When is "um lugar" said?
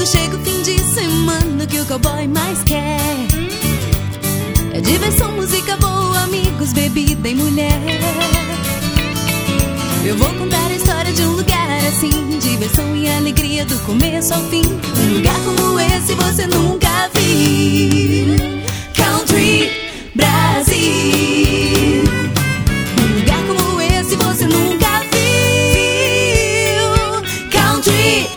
11.20-11.68, 14.64-15.36, 22.96-23.42